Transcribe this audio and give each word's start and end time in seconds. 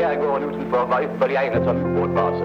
skjærgården 0.00 0.48
utenfor 0.48 0.86
var 0.88 1.04
ypperlig 1.04 1.36
egnet 1.36 1.64
som 1.68 1.76
ubåtbase. 1.84 2.44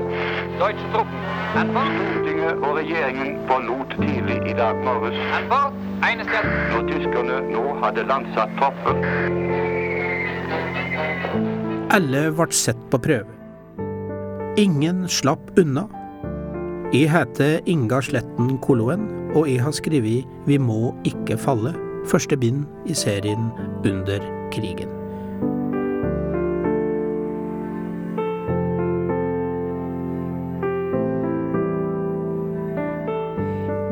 Deutsche 0.59 0.87
Truppen. 0.93 1.19
Stortinget 1.55 2.63
og 2.65 2.71
regjeringen 2.77 3.37
forlot 3.47 3.93
tidlig 4.01 4.39
i 4.51 4.55
dag 4.57 4.81
morges 4.83 5.19
når 6.71 6.87
tyskerne 6.89 7.37
nå 7.53 7.63
hadde 7.83 8.03
landsatt 8.09 8.51
troppen. 8.59 8.99
Alle 11.95 12.25
ble 12.35 12.49
sett 12.51 12.81
på 12.91 12.99
prøve. 13.07 13.31
Ingen 14.59 15.05
slapp 15.07 15.55
unna. 15.59 15.85
Jeg 16.93 17.11
heter 17.11 17.59
Inga 17.65 18.01
Sletten 18.01 18.57
Koloen, 18.63 19.07
og 19.35 19.47
jeg 19.49 19.63
har 19.63 19.71
skrevet 19.75 20.27
Vi 20.47 20.57
må 20.57 20.93
ikke 21.07 21.39
falle, 21.39 21.73
første 22.11 22.37
bind 22.37 22.65
i 22.85 22.93
serien 22.93 23.51
Under 23.87 24.19
krigen. 24.51 25.04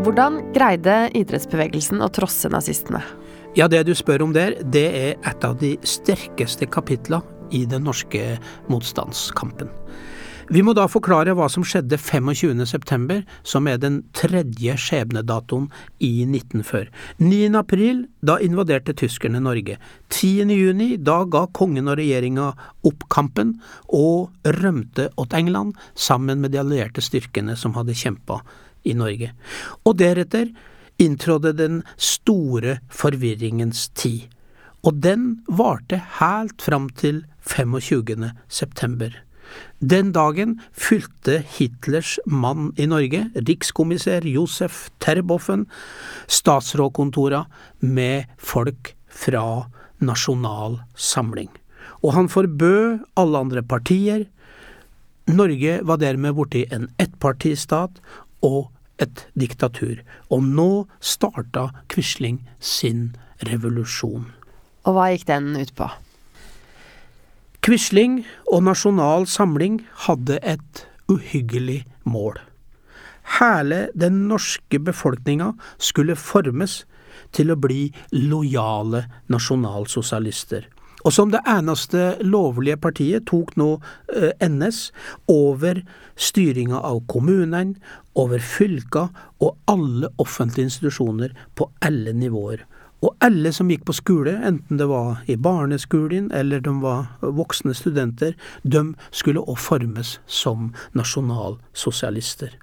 Hvordan 0.03 0.41
greide 0.51 0.93
idrettsbevegelsen 1.15 2.01
å 2.03 2.09
trosse 2.11 2.49
nazistene? 2.51 2.99
Ja, 3.55 3.69
det 3.71 3.85
du 3.87 3.93
spør 3.95 4.25
om 4.25 4.33
der, 4.35 4.57
det 4.59 4.83
er 4.83 5.13
et 5.29 5.45
av 5.47 5.53
de 5.61 5.77
sterkeste 5.87 6.67
kapitla 6.67 7.21
i 7.55 7.61
den 7.69 7.85
norske 7.87 8.33
motstandskampen. 8.67 9.69
Vi 10.51 10.59
må 10.59 10.73
da 10.75 10.89
forklare 10.91 11.31
hva 11.37 11.47
som 11.47 11.63
skjedde 11.63 11.95
25. 11.95 12.65
september, 12.67 13.21
som 13.47 13.69
er 13.71 13.79
den 13.79 14.01
tredje 14.17 14.75
skjebnedatoen 14.75 15.69
i 16.03 16.25
1940. 16.25 16.91
9. 17.23 17.53
april, 17.61 18.03
da 18.19 18.35
invaderte 18.43 18.97
tyskerne 19.05 19.39
Norge. 19.39 19.77
10. 20.11 20.51
juni, 20.51 20.89
da 20.99 21.21
ga 21.23 21.45
kongen 21.55 21.87
og 21.87 21.95
regjeringa 22.01 22.49
opp 22.91 23.07
kampen 23.07 23.55
og 23.87 24.35
rømte 24.59 25.07
åt 25.15 25.39
England 25.39 25.79
sammen 25.95 26.43
med 26.43 26.51
de 26.51 26.59
allierte 26.59 27.05
styrkene 27.05 27.55
som 27.55 27.79
hadde 27.79 27.95
kjempa 27.95 28.41
i 28.83 28.95
Norge. 28.97 29.31
Og 29.85 29.97
deretter 29.99 30.51
inntrådde 31.01 31.53
den 31.57 31.81
store 31.97 32.77
forvirringens 32.93 33.87
tid. 33.97 34.29
Og 34.83 34.99
den 35.03 35.43
varte 35.47 36.01
helt 36.19 36.61
fram 36.61 36.89
til 36.99 37.23
25. 37.47 38.31
september. 38.47 39.13
Den 39.83 40.11
dagen 40.15 40.57
fylte 40.71 41.41
Hitlers 41.55 42.17
mann 42.25 42.71
i 42.79 42.87
Norge, 42.89 43.25
rikskommissær 43.35 44.25
Josef 44.27 44.87
Terboven, 45.03 45.67
statsrådkontora 46.27 47.43
med 47.79 48.31
folk 48.39 48.93
fra 49.07 49.69
Nasjonal 50.03 50.79
Samling. 50.95 51.51
Og 52.03 52.15
han 52.15 52.31
forbød 52.31 53.03
alle 53.19 53.43
andre 53.45 53.63
partier. 53.63 54.25
Norge 55.27 55.79
var 55.87 55.99
dermed 56.01 56.35
borti 56.35 56.65
en 56.71 56.89
ettpartistat 56.99 57.99
og 58.43 58.72
et 59.01 59.25
diktatur. 59.39 60.01
Og 60.29 60.43
nå 60.43 60.85
starta 61.01 61.69
Quisling 61.91 62.41
sin 62.59 63.11
revolusjon. 63.47 64.29
Og 64.83 64.97
hva 64.97 65.11
gikk 65.13 65.27
den 65.29 65.53
ut 65.57 65.73
på? 65.77 65.89
Quisling 67.63 68.23
og 68.51 68.65
Nasjonal 68.67 69.27
Samling 69.31 69.79
hadde 70.05 70.39
et 70.43 70.85
uhyggelig 71.07 71.85
mål. 72.03 72.35
Hele 73.39 73.87
den 73.95 74.25
norske 74.27 74.79
befolkninga 74.83 75.53
skulle 75.79 76.19
formes 76.19 76.81
til 77.31 77.53
å 77.53 77.59
bli 77.59 77.85
lojale 78.11 79.05
nasjonalsosialister. 79.31 80.67
Og 81.03 81.13
som 81.13 81.31
det 81.33 81.41
eneste 81.49 82.13
lovlige 82.23 82.79
partiet 82.79 83.27
tok 83.27 83.55
nå 83.59 83.69
eh, 84.15 84.31
NS 84.39 84.85
over 85.31 85.81
styringa 86.15 86.79
av 86.79 87.01
kommunene, 87.11 87.75
over 88.15 88.39
fylka 88.39 89.07
og 89.41 89.57
alle 89.67 90.11
offentlige 90.21 90.69
institusjoner 90.69 91.33
på 91.57 91.67
alle 91.83 92.13
nivåer. 92.15 92.63
Og 93.03 93.17
alle 93.25 93.51
som 93.51 93.67
gikk 93.71 93.83
på 93.89 93.95
skole, 93.97 94.37
enten 94.47 94.79
det 94.79 94.87
var 94.87 95.25
i 95.27 95.35
barneskolen 95.35 96.29
eller 96.31 96.61
de 96.63 96.77
var 96.79 97.09
voksne 97.19 97.75
studenter, 97.75 98.37
de 98.63 98.93
skulle 99.11 99.43
òg 99.43 99.59
formes 99.59 100.17
som 100.27 100.69
nasjonalsosialister. 100.95 102.53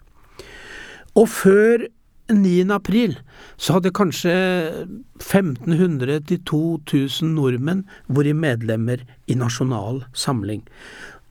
Og 1.18 1.28
før 1.28 1.90
9. 2.34 2.70
april 2.74 3.16
så 3.60 3.76
hadde 3.76 3.92
kanskje 3.94 4.34
1500 5.20 6.20
til 6.30 6.42
2000 6.48 7.34
nordmenn 7.36 7.86
vært 8.08 8.38
medlemmer 8.38 9.02
i 9.30 9.36
Nasjonal 9.38 10.04
Samling. 10.12 10.62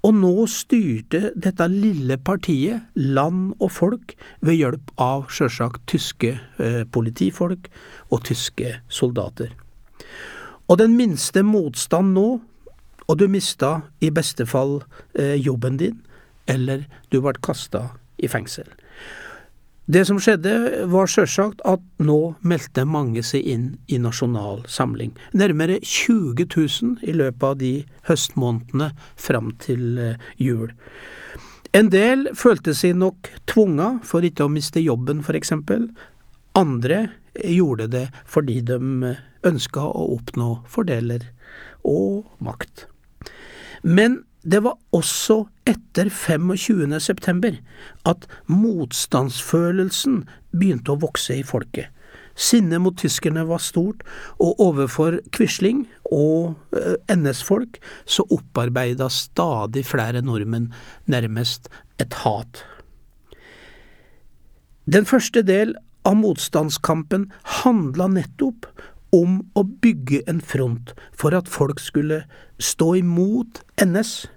Og 0.07 0.15
nå 0.15 0.33
styrte 0.47 1.33
dette 1.35 1.67
lille 1.71 2.15
partiet 2.23 2.88
land 2.95 3.51
og 3.59 3.71
folk 3.75 4.13
ved 4.39 4.55
hjelp 4.61 4.93
av 5.01 5.27
sjølsagt 5.33 5.83
tyske 5.91 6.38
eh, 6.38 6.83
politifolk 6.88 7.67
og 8.07 8.23
tyske 8.29 8.77
soldater. 8.88 9.51
Og 10.69 10.79
den 10.79 10.95
minste 10.95 11.43
motstand 11.43 12.13
nå, 12.15 12.27
og 13.09 13.17
du 13.17 13.25
mista 13.27 13.79
i 14.05 14.11
beste 14.13 14.45
fall 14.47 14.77
eh, 15.17 15.35
jobben 15.35 15.79
din, 15.81 15.97
eller 16.47 16.85
du 17.11 17.19
ble 17.25 17.35
kasta 17.43 17.89
i 18.21 18.29
fengsel. 18.31 18.69
Det 19.89 20.03
som 20.05 20.19
skjedde, 20.22 20.51
var 20.85 21.09
sjølsagt 21.09 21.63
at 21.66 21.81
nå 21.97 22.35
meldte 22.45 22.83
mange 22.85 23.23
seg 23.25 23.47
inn 23.50 23.63
i 23.89 23.97
Nasjonal 23.97 24.59
Samling. 24.69 25.16
Nærmere 25.33 25.79
20 25.81 26.45
000 26.45 27.07
i 27.09 27.16
løpet 27.17 27.45
av 27.47 27.55
de 27.57 27.72
høstmånedene 28.05 28.91
fram 29.17 29.50
til 29.63 29.97
eh, 29.97 30.27
jul. 30.38 30.69
En 31.73 31.89
del 31.89 32.29
følte 32.38 32.75
seg 32.77 33.00
nok 33.01 33.31
tvunga 33.50 33.95
for 34.05 34.22
ikke 34.22 34.45
å 34.45 34.53
miste 34.53 34.77
jobben, 34.83 35.25
eksempel. 35.25 35.89
Andre 36.53 37.07
gjorde 37.33 37.89
det 37.89 38.06
fordi 38.29 38.61
de 38.61 38.77
ønska 39.41 39.89
å 39.89 40.06
oppnå 40.19 40.51
fordeler 40.69 41.31
og 41.81 42.29
makt. 42.38 42.85
Men 43.81 44.21
det 44.44 44.61
var 44.63 44.77
også 44.95 45.44
etter 45.67 46.09
25. 46.09 47.00
september 47.03 47.57
at 48.07 48.27
motstandsfølelsen 48.47 50.23
begynte 50.55 50.95
å 50.95 51.01
vokse 51.01 51.39
i 51.41 51.45
folket. 51.45 51.89
Sinnet 52.39 52.79
mot 52.79 52.95
tyskerne 52.95 53.44
var 53.50 53.59
stort, 53.59 54.05
og 54.39 54.61
overfor 54.63 55.17
Quisling 55.35 55.83
og 56.07 56.55
eh, 56.72 56.95
NS-folk 57.11 57.81
så 58.07 58.23
opparbeida 58.31 59.09
stadig 59.11 59.83
flere 59.89 60.23
nordmenn 60.23 60.69
nærmest 61.11 61.67
et 62.00 62.21
hat. 62.23 62.63
Den 64.88 65.06
første 65.06 65.44
del 65.44 65.75
av 66.07 66.16
motstandskampen 66.21 67.27
handla 67.59 68.07
nettopp 68.09 68.69
om 69.15 69.39
å 69.57 69.63
bygge 69.81 70.21
en 70.29 70.41
front 70.41 70.93
for 71.17 71.35
at 71.37 71.49
folk 71.49 71.81
skulle 71.81 72.23
stå 72.61 72.93
imot 72.99 73.63
NS 73.81 74.27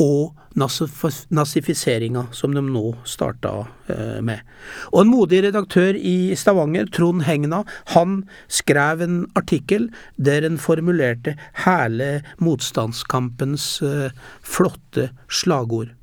og 0.00 0.36
nazifiseringa 0.56 2.24
som 2.34 2.54
de 2.56 2.62
nå 2.64 2.82
starta 3.08 3.52
eh, 3.92 4.18
med. 4.24 4.40
Og 4.90 5.02
en 5.02 5.12
modig 5.12 5.42
redaktør 5.44 5.94
i 5.94 6.32
Stavanger, 6.36 6.88
Trond 6.90 7.24
Hegna, 7.26 7.62
han 7.94 8.22
skrev 8.48 9.04
en 9.04 9.20
artikkel 9.38 9.90
der 10.16 10.46
en 10.48 10.58
formulerte 10.58 11.36
hele 11.66 12.10
motstandskampens 12.42 13.68
eh, 13.86 14.10
flotte 14.42 15.10
slagord. 15.28 15.94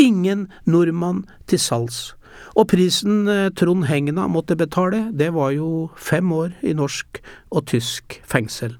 Ingen 0.00 0.48
nordmann 0.64 1.26
til 1.50 1.60
salgs. 1.60 2.12
Og 2.56 2.68
prisen 2.72 3.26
eh, 3.30 3.48
Trond 3.56 3.86
Hegna 3.88 4.28
måtte 4.30 4.58
betale, 4.58 5.06
det 5.12 5.32
var 5.36 5.54
jo 5.56 5.88
fem 5.96 6.32
år 6.36 6.52
i 6.62 6.74
norsk 6.76 7.22
og 7.52 7.66
tysk 7.72 8.20
fengsel. 8.28 8.76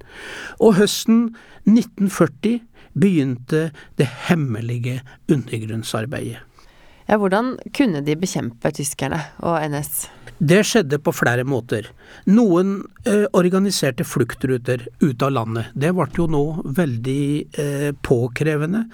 Og 0.59 0.77
høsten 0.79 1.33
1940 1.65 2.61
begynte 2.93 3.69
det 3.97 4.09
hemmelige 4.29 5.01
undergrunnsarbeidet. 5.31 6.43
Ja, 7.03 7.17
hvordan 7.19 7.57
kunne 7.75 7.99
de 8.05 8.15
bekjempe 8.15 8.71
tyskerne 8.71 9.19
og 9.43 9.57
NS? 9.67 10.05
Det 10.43 10.61
skjedde 10.65 10.99
på 11.03 11.11
flere 11.15 11.43
måter. 11.47 11.89
Noen 12.31 12.77
eh, 13.07 13.25
organiserte 13.35 14.05
fluktruter 14.07 14.85
ut 15.03 15.23
av 15.23 15.33
landet. 15.35 15.73
Det 15.75 15.91
ble 15.95 16.07
jo 16.15 16.29
nå 16.31 16.43
veldig 16.79 17.25
eh, 17.59 17.89
påkrevende 18.03 18.85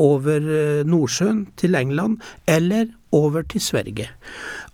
over 0.00 0.40
eh, 0.40 0.82
Nordsjøen 0.88 1.44
til 1.60 1.76
England, 1.78 2.20
eller 2.48 2.88
over 3.16 3.44
til 3.50 3.62
Sverige. 3.62 4.08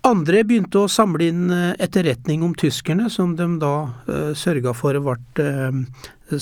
Andre 0.05 0.43
begynte 0.47 0.83
å 0.83 0.91
samle 0.91 1.29
inn 1.31 1.47
eh, 1.53 1.73
etterretning 1.83 2.45
om 2.45 2.53
tyskerne, 2.57 3.09
som 3.13 3.35
de 3.37 3.47
da 3.61 3.73
uh, 4.07 4.31
sørga 4.37 4.75
for 4.77 4.97
ble 5.01 5.47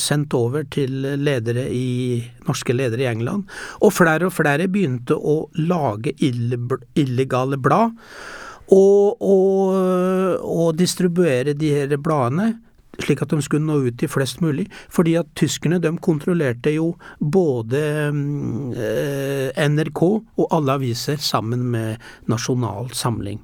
sendt 0.02 0.34
over 0.34 0.64
til 0.74 1.04
ledere 1.22 1.68
i, 1.70 2.18
norske 2.48 2.74
ledere 2.74 3.06
i 3.06 3.10
England. 3.12 3.46
Og 3.86 3.94
flere 3.94 4.30
og 4.30 4.34
flere 4.34 4.66
begynte 4.72 5.14
å 5.14 5.44
lage 5.62 6.16
illegale 6.26 7.60
blad, 7.62 7.94
og, 8.74 9.22
og, 9.22 10.42
og 10.42 10.72
distribuere 10.80 11.54
de 11.54 11.70
her 11.76 11.98
bladene 12.02 12.56
slik 13.04 13.24
at 13.24 13.34
de 13.34 13.42
skulle 13.44 13.66
nå 13.66 13.80
ut 13.88 13.98
til 14.00 14.12
flest 14.12 14.42
mulig. 14.44 14.68
Fordi 14.94 15.16
at 15.20 15.34
tyskerne 15.38 15.82
de 15.84 15.92
kontrollerte 16.04 16.76
jo 16.76 16.94
både 17.20 17.82
eh, 18.76 19.66
NRK 19.70 20.02
og 20.06 20.48
alle 20.56 20.80
aviser 20.80 21.20
sammen 21.22 21.68
med 21.74 22.02
Nasjonal 22.32 22.92
Samling. 22.96 23.42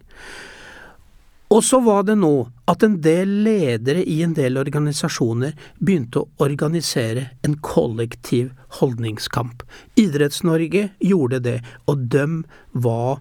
Og 1.51 1.63
så 1.67 1.81
var 1.83 2.05
det 2.07 2.15
nå 2.15 2.45
at 2.71 2.83
en 2.85 2.93
del 3.03 3.31
ledere 3.43 4.05
i 4.07 4.21
en 4.23 4.31
del 4.37 4.55
organisasjoner 4.61 5.57
begynte 5.83 6.21
å 6.21 6.45
organisere 6.45 7.25
en 7.43 7.57
kollektiv 7.59 8.53
holdningskamp. 8.79 9.65
Idretts-Norge 9.99 10.87
gjorde 11.03 11.41
det, 11.43 11.57
og 11.91 12.07
de 12.13 12.25
var 12.71 13.19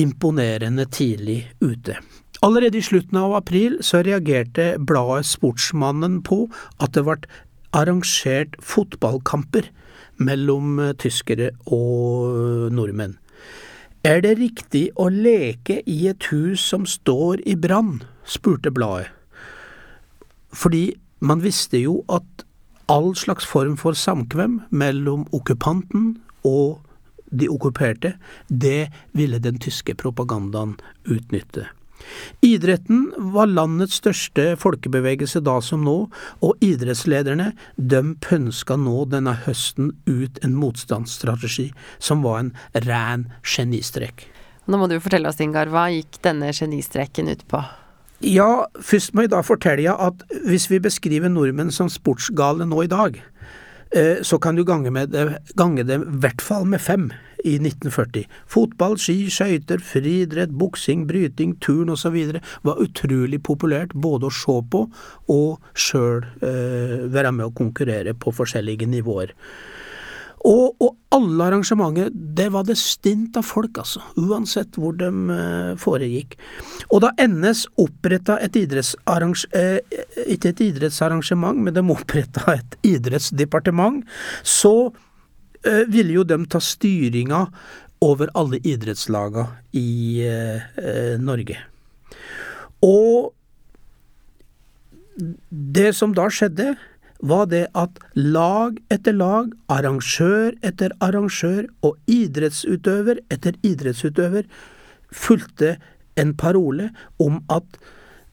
imponerende 0.00 0.88
tidlig 0.88 1.42
ute. 1.60 1.98
Allerede 2.44 2.76
i 2.76 2.84
slutten 2.84 3.16
av 3.16 3.32
april 3.38 3.78
så 3.80 4.02
reagerte 4.04 4.74
bladet 4.76 5.24
Sportsmannen 5.30 6.18
på 6.26 6.42
at 6.76 6.92
det 6.92 7.06
ble 7.06 7.16
arrangert 7.72 8.58
fotballkamper 8.60 9.70
mellom 10.20 10.76
tyskere 11.00 11.54
og 11.72 12.68
nordmenn. 12.76 13.16
Er 14.04 14.20
det 14.20 14.34
riktig 14.36 14.90
å 15.00 15.06
leke 15.08 15.78
i 15.88 16.02
et 16.10 16.26
hus 16.28 16.60
som 16.60 16.84
står 16.84 17.40
i 17.48 17.54
brann? 17.56 18.02
spurte 18.28 18.68
bladet. 18.72 19.08
Fordi 20.52 20.92
man 21.24 21.40
visste 21.40 21.80
jo 21.80 22.02
at 22.12 22.44
all 22.92 23.14
slags 23.16 23.48
form 23.48 23.78
for 23.80 23.96
samkvem 23.96 24.60
mellom 24.68 25.24
okkupanten 25.32 26.18
og 26.44 26.84
de 27.32 27.48
okkuperte, 27.48 28.14
det 28.48 28.92
ville 29.16 29.40
den 29.40 29.56
tyske 29.58 29.96
propagandaen 29.96 30.76
utnytte. 31.08 31.64
Idretten 32.44 33.06
var 33.34 33.50
landets 33.50 34.00
største 34.02 34.54
folkebevegelse 34.60 35.42
da 35.44 35.58
som 35.64 35.84
nå, 35.86 35.96
og 36.44 36.64
idrettslederne 36.64 37.52
døm 37.76 38.14
pønska 38.24 38.76
nå 38.80 39.04
denne 39.12 39.36
høsten 39.46 39.92
ut 40.06 40.40
en 40.44 40.56
motstandsstrategi 40.58 41.70
som 41.98 42.24
var 42.26 42.42
en 42.42 42.52
ren 42.86 43.28
genistrek. 43.42 44.28
Nå 44.64 44.80
må 44.80 44.88
du 44.88 44.96
fortelle 45.02 45.28
oss, 45.28 45.40
Ingar, 45.44 45.68
hva 45.72 45.90
gikk 45.92 46.22
denne 46.24 46.52
genistreken 46.56 47.28
ut 47.28 47.44
på? 47.50 47.60
Ja, 48.24 48.64
først 48.80 49.12
må 49.12 49.24
jeg 49.24 49.34
da 49.34 49.42
fortelle 49.44 49.92
at 49.92 50.22
hvis 50.46 50.70
vi 50.70 50.80
beskriver 50.80 51.32
nordmenn 51.32 51.72
som 51.74 51.90
sportsgale 51.92 52.64
nå 52.68 52.86
i 52.86 52.90
dag, 52.90 53.18
eh, 53.92 54.22
så 54.24 54.38
kan 54.40 54.56
du 54.56 54.64
gange, 54.64 54.92
det, 55.12 55.26
gange 55.58 55.84
det 55.84 56.00
i 56.00 56.18
hvert 56.24 56.44
fall 56.44 56.64
med 56.64 56.80
fem 56.80 57.10
i 57.44 57.58
1940. 57.60 58.24
Fotball, 58.50 58.96
ski, 59.00 59.28
skøyter, 59.32 59.82
friidrett, 59.84 60.54
boksing, 60.56 61.04
bryting, 61.08 61.54
turn 61.64 61.92
osv. 61.92 62.16
var 62.64 62.82
utrolig 62.82 63.42
populært 63.44 63.94
både 63.94 64.30
å 64.30 64.34
se 64.34 64.58
på 64.72 64.86
og 65.34 65.70
sjøl 65.76 66.24
eh, 66.40 66.98
være 67.12 67.34
med 67.36 67.50
å 67.50 67.54
konkurrere 67.56 68.16
på 68.16 68.32
forskjellige 68.34 68.88
nivåer. 68.90 69.34
Og, 70.44 70.74
og, 70.84 70.90
alle 71.14 71.44
arrangementer, 71.46 72.10
det 72.12 72.50
var 72.52 72.66
det 72.68 72.74
stint 72.76 73.36
av 73.38 73.46
folk, 73.48 73.78
altså, 73.80 74.02
uansett 74.20 74.76
hvor 74.76 74.96
de 75.00 75.08
eh, 75.32 75.70
foregikk. 75.80 76.34
Og 76.90 77.00
da 77.04 77.14
NS 77.22 77.64
oppretta 77.80 78.36
et 78.44 78.58
idrettsarrangement, 78.60 79.96
ikke 80.26 80.52
et 80.52 80.62
idrettsarrangement, 80.66 81.64
men 81.64 81.76
de 81.76 81.86
oppretta 81.94 82.58
et 82.58 82.76
idrettsdepartement, 82.84 84.04
så 84.42 84.74
Eh, 84.92 85.13
ville 85.88 86.18
jo 86.18 86.24
de 86.28 86.36
ta 86.50 86.60
styringa 86.60 87.46
over 88.04 88.28
alle 88.36 88.60
idrettslaga 88.66 89.46
i 89.76 90.20
eh, 90.26 91.14
Norge. 91.20 91.56
Og 92.84 93.32
det 95.48 95.92
som 95.96 96.14
da 96.16 96.26
skjedde, 96.32 96.74
var 97.24 97.46
det 97.48 97.66
at 97.78 98.00
lag 98.18 98.76
etter 98.92 99.14
lag, 99.16 99.52
arrangør 99.72 100.52
etter 100.66 100.92
arrangør 101.04 101.68
og 101.86 101.96
idrettsutøver 102.10 103.22
etter 103.32 103.56
idrettsutøver 103.64 104.48
fulgte 105.14 105.76
en 106.20 106.34
parole 106.36 106.90
om 107.22 107.40
at 107.48 107.78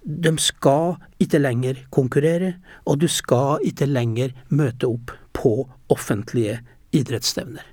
de 0.01 0.33
skal 0.42 0.98
ikke 1.22 1.39
lenger 1.39 1.80
konkurrere, 1.94 2.56
og 2.89 3.00
du 3.04 3.07
skal 3.07 3.62
ikke 3.63 3.86
lenger 3.86 4.33
møte 4.50 4.89
opp 4.89 5.13
på 5.38 5.54
offentlige 5.94 6.60
idrettsstevner. 6.95 7.65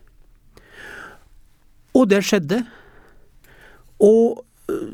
Og 1.97 2.09
det 2.11 2.23
skjedde. 2.26 2.62
Og 3.99 4.44
øh, 4.70 4.91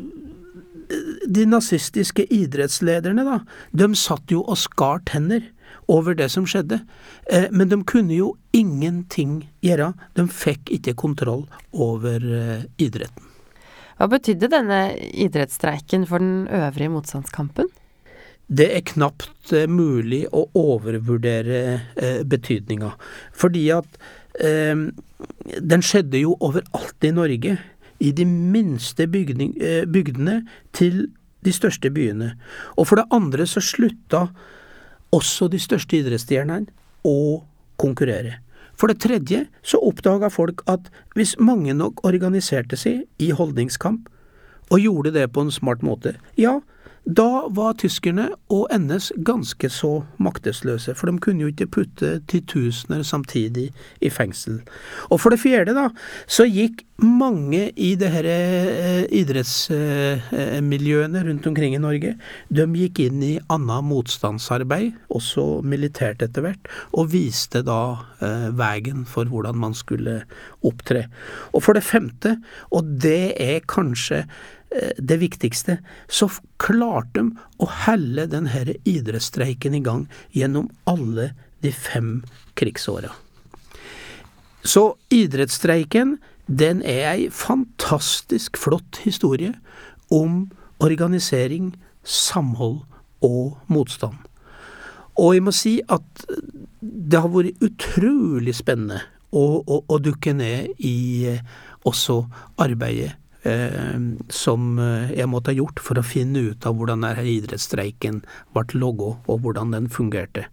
de 1.35 1.45
nazistiske 1.49 2.27
idrettslederne, 2.33 3.25
da, 3.27 3.41
de 3.73 3.91
satt 3.99 4.33
jo 4.33 4.43
og 4.43 4.59
skar 4.61 5.03
tenner 5.09 5.51
over 5.89 6.17
det 6.17 6.31
som 6.33 6.47
skjedde, 6.49 6.81
eh, 7.33 7.47
men 7.53 7.69
de 7.69 7.81
kunne 7.85 8.15
jo 8.15 8.35
ingenting 8.57 9.43
gjøre. 9.65 9.93
De 10.17 10.27
fikk 10.31 10.73
ikke 10.79 10.97
kontroll 11.01 11.45
over 11.73 12.25
eh, 12.25 12.67
idretten. 12.79 13.31
Hva 13.95 14.09
betydde 14.11 14.51
denne 14.51 14.81
idrettsstreiken 15.23 16.07
for 16.11 16.23
den 16.23 16.49
øvrige 16.51 16.91
motstandskampen? 16.91 17.69
Det 18.49 18.67
er 18.77 18.85
knapt 18.93 19.53
eh, 19.57 19.69
mulig 19.71 20.25
å 20.35 20.45
overvurdere 20.59 21.61
eh, 21.97 22.21
betydninga, 22.29 22.93
fordi 23.33 23.65
at 23.73 23.99
eh, 24.37 24.77
den 25.61 25.85
skjedde 25.85 26.21
jo 26.21 26.37
overalt 26.45 27.07
i 27.09 27.13
Norge, 27.15 27.57
i 28.05 28.11
de 28.13 28.25
minste 28.27 29.07
bygning, 29.09 29.55
bygdene 29.89 30.41
til 30.77 31.07
de 31.47 31.53
største 31.55 31.89
byene. 31.95 32.33
Og 32.77 32.91
for 32.91 33.01
det 33.01 33.07
andre 33.15 33.47
så 33.49 33.63
slutta 33.65 34.27
også 35.15 35.47
de 35.49 35.61
største 35.63 35.97
idrettsstjernene 36.03 36.69
å 37.07 37.45
konkurrere. 37.81 38.41
For 38.75 38.91
det 38.91 38.99
tredje 39.05 39.45
så 39.63 39.79
oppdaga 39.87 40.29
folk 40.35 40.65
at 40.69 40.91
hvis 41.15 41.37
mange 41.39 41.73
nok 41.79 42.03
organiserte 42.05 42.77
seg 42.77 43.07
i 43.23 43.31
holdningskamp, 43.33 44.11
og 44.73 44.81
gjorde 44.81 45.15
det 45.15 45.29
på 45.33 45.45
en 45.45 45.53
smart 45.55 45.85
måte, 45.87 46.17
ja, 46.41 46.59
da 47.05 47.45
var 47.53 47.75
tyskerne 47.77 48.31
og 48.53 48.69
NS 48.73 49.11
ganske 49.27 49.69
så 49.69 50.05
maktesløse, 50.23 50.95
for 50.97 51.11
de 51.11 51.19
kunne 51.21 51.43
jo 51.45 51.51
ikke 51.53 51.67
putte 51.79 52.21
titusener 52.31 53.03
samtidig 53.05 53.73
i 54.01 54.11
fengsel. 54.11 54.63
Og 55.13 55.21
for 55.21 55.31
det 55.35 55.41
fjerde, 55.43 55.75
da, 55.77 55.89
så 56.27 56.45
gikk 56.49 56.83
mange 57.05 57.73
i 57.77 57.95
det 57.99 58.11
her 58.15 58.25
eh, 58.31 59.05
idrettsmiljøene 59.19 61.25
rundt 61.27 61.47
omkring 61.51 61.75
i 61.75 61.83
Norge, 61.83 62.15
de 62.49 62.67
gikk 62.79 62.99
inn 63.05 63.23
i 63.27 63.41
annet 63.53 63.85
motstandsarbeid, 63.85 64.93
også 65.13 65.61
militært 65.67 66.23
etter 66.25 66.43
hvert, 66.47 66.69
og 66.95 67.13
viste 67.13 67.63
da 67.67 67.99
eh, 68.25 68.49
veien 68.57 69.05
for 69.11 69.25
hvordan 69.29 69.59
man 69.61 69.75
skulle 69.77 70.23
opptre. 70.65 71.07
Og 71.53 71.65
for 71.67 71.77
det 71.77 71.85
femte, 71.87 72.37
og 72.75 72.89
det 73.05 73.35
er 73.41 73.65
kanskje 73.71 74.25
Eh, 74.75 74.91
det 74.99 75.17
viktigste, 75.17 75.79
så 76.09 76.29
klarte 76.59 77.21
de 77.21 77.43
å 77.63 77.69
helle 77.85 78.27
denne 78.31 78.75
idrettsstreiken 78.83 79.77
i 79.79 79.83
gang 79.85 80.09
gjennom 80.35 80.67
alle 80.91 81.31
de 81.63 81.71
fem 81.71 82.25
krigsåra. 82.59 83.13
Så 84.65 84.97
idrettsstreiken, 85.15 86.17
den 86.47 86.83
er 86.83 87.07
ei 87.13 87.29
fantastisk 87.31 88.59
flott 88.59 88.99
historie 89.05 89.55
om 90.11 90.49
organisering, 90.83 91.75
samhold 92.03 92.83
og 93.23 93.55
motstand. 93.71 94.19
Og 95.15 95.37
jeg 95.37 95.47
må 95.47 95.55
si 95.55 95.77
at 95.87 96.27
det 96.83 97.21
har 97.23 97.31
vært 97.31 97.63
utrolig 97.63 98.57
spennende 98.59 99.05
å, 99.35 99.45
og, 99.61 99.85
og 99.91 100.01
dukke 100.07 100.33
ned 100.37 100.87
i 100.87 100.97
eh, 101.35 101.45
også 101.85 102.23
arbeidet 102.63 103.13
Eh, 103.45 103.97
som 104.33 104.79
eh, 104.81 105.11
jeg 105.19 105.29
måtte 105.29 105.53
ha 105.53 105.59
gjort 105.59 105.81
for 105.85 106.01
å 106.01 106.05
finne 106.07 106.47
ut 106.49 106.65
av 106.65 106.79
hvordan 106.79 107.03
denne 107.05 107.25
idrettsstreiken 107.29 108.23
ble 108.57 108.63
logga, 108.81 109.11
og 109.29 109.43
hvordan 109.45 109.75
den 109.75 109.91
fungerte. 109.93 110.47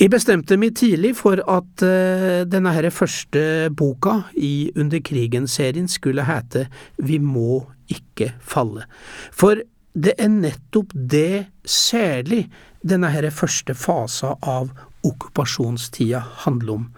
Jeg 0.00 0.10
bestemte 0.10 0.56
meg 0.58 0.74
tidlig 0.74 1.12
for 1.20 1.38
at 1.46 1.84
eh, 1.86 2.42
denne 2.50 2.72
her 2.74 2.88
første 2.90 3.70
boka 3.78 4.24
i 4.34 4.72
Under 4.74 4.98
krigen-serien 4.98 5.86
skulle 5.86 6.26
hete 6.26 6.64
Vi 6.98 7.20
må 7.22 7.60
ikke 7.86 8.32
falle. 8.42 8.88
For 9.30 9.62
det 9.94 10.16
er 10.18 10.32
nettopp 10.34 10.90
det 10.96 11.44
særlig 11.62 12.48
denne 12.82 13.12
her 13.14 13.28
første 13.30 13.76
fasa 13.78 14.34
av 14.42 14.72
okkupasjonstida 15.06 16.24
handler 16.42 16.80
om. 16.80 16.90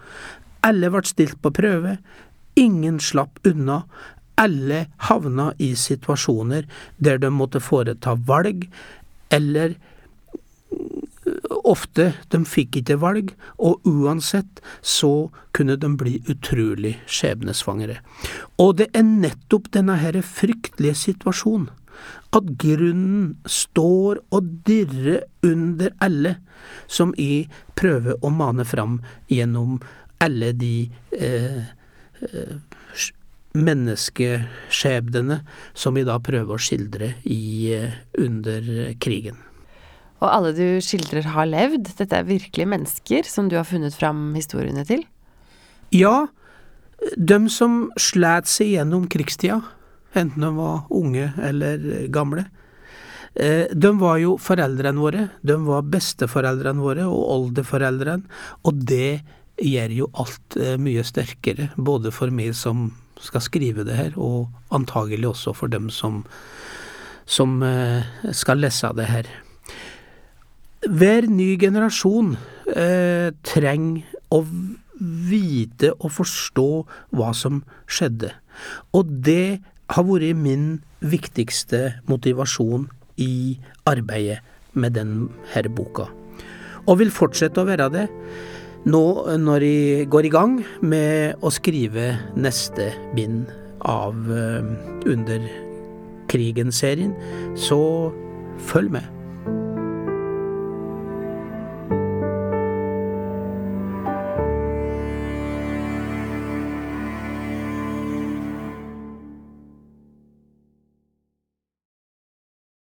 Alle 0.65 0.91
ble 0.93 1.05
stilt 1.05 1.39
på 1.43 1.53
prøve, 1.53 1.97
ingen 2.55 2.99
slapp 3.03 3.39
unna, 3.45 3.83
alle 4.35 4.85
havna 5.07 5.51
i 5.63 5.71
situasjoner 5.79 6.65
der 6.97 7.19
de 7.23 7.31
måtte 7.31 7.61
foreta 7.63 8.15
valg, 8.27 8.65
eller 9.31 9.77
ofte 11.65 12.11
de 12.33 12.41
fikk 12.45 12.81
ikke 12.81 12.99
valg, 13.01 13.31
og 13.57 13.85
uansett 13.89 14.61
så 14.81 15.29
kunne 15.55 15.77
de 15.79 15.89
bli 15.97 16.19
utrolig 16.31 16.95
skjebnesvangre. 17.07 17.97
Og 18.61 18.77
det 18.81 18.91
er 18.93 19.07
nettopp 19.07 19.71
denne 19.75 19.97
her 20.01 20.19
fryktelige 20.21 20.97
situasjonen 21.07 21.71
at 22.35 22.47
grunnen 22.59 23.35
står 23.47 24.19
og 24.35 24.49
dirrer 24.67 25.23
under 25.47 25.93
alle 26.03 26.35
som 26.91 27.13
jeg 27.15 27.47
prøver 27.79 28.19
å 28.19 28.31
mane 28.33 28.65
fram 28.67 28.99
gjennom 29.31 29.79
alle 30.23 30.51
de 30.55 30.89
eh, 31.11 31.63
eh, 32.21 32.55
menneskeskjebnene 33.55 35.39
som 35.73 35.95
vi 35.95 36.05
da 36.07 36.19
prøver 36.23 36.55
å 36.55 36.61
skildre 36.61 37.13
i, 37.23 37.73
eh, 37.73 37.99
under 38.19 38.93
krigen. 38.99 39.37
Og 40.23 40.29
alle 40.31 40.53
du 40.55 40.81
skildrer 40.83 41.27
har 41.35 41.47
levd. 41.49 41.91
Dette 41.99 42.15
er 42.17 42.27
virkelige 42.27 42.71
mennesker 42.71 43.27
som 43.27 43.49
du 43.51 43.57
har 43.59 43.67
funnet 43.67 43.95
fram 43.95 44.33
historiene 44.37 44.85
til? 44.87 45.03
Ja, 45.93 46.27
de 47.15 47.39
som 47.51 47.91
slet 47.99 48.49
seg 48.49 48.75
gjennom 48.75 49.07
krigstida, 49.11 49.61
enten 50.15 50.41
de 50.41 50.51
var 50.55 50.85
unge 50.89 51.33
eller 51.43 52.07
gamle, 52.13 52.47
eh, 53.35 53.67
de 53.71 53.91
var 53.99 54.17
jo 54.23 54.37
foreldrene 54.41 55.03
våre, 55.03 55.29
de 55.43 55.57
var 55.67 55.83
besteforeldrene 55.83 56.81
våre 56.81 57.05
og 57.05 57.23
oldeforeldrene, 57.35 58.23
og 58.63 58.85
det 58.87 59.21
gjør 59.61 59.93
jo 59.95 60.09
alt 60.19 60.57
eh, 60.59 60.75
mye 60.81 61.03
sterkere, 61.05 61.69
både 61.77 62.11
for 62.13 62.33
meg 62.33 62.55
som 62.57 62.89
skal 63.21 63.43
skrive 63.43 63.85
det 63.87 63.95
her, 63.97 64.15
og 64.19 64.49
antagelig 64.75 65.29
også 65.31 65.55
for 65.55 65.71
dem 65.71 65.89
som, 65.93 66.23
som 67.25 67.61
eh, 67.63 68.03
skal 68.35 68.59
lese 68.63 68.91
det 68.97 69.07
her. 69.09 69.29
Hver 70.85 71.29
ny 71.31 71.55
generasjon 71.59 72.35
eh, 72.75 73.31
trenger 73.47 74.03
å 74.35 74.43
vite 74.95 75.91
og 75.97 76.11
forstå 76.15 76.69
hva 77.15 77.31
som 77.35 77.63
skjedde, 77.87 78.33
og 78.95 79.09
det 79.25 79.61
har 79.91 80.05
vært 80.07 80.39
min 80.39 80.67
viktigste 81.05 82.01
motivasjon 82.09 82.87
i 83.21 83.57
arbeidet 83.87 84.41
med 84.75 84.95
denne 84.97 85.71
boka, 85.75 86.09
og 86.85 86.99
vil 86.99 87.13
fortsette 87.13 87.61
å 87.61 87.67
være 87.67 87.89
det 87.93 88.05
nå 88.85 89.03
når 89.41 89.65
jeg 89.65 90.09
går 90.13 90.27
i 90.27 90.33
gang 90.33 90.59
med 90.85 91.41
å 91.41 91.51
skrive 91.53 92.11
neste 92.37 92.91
bind 93.17 93.49
av 93.85 94.15
Under 95.05 95.43
krigen-serien, 96.31 97.13
så 97.57 97.79
følg 98.69 98.95
med. 98.97 99.14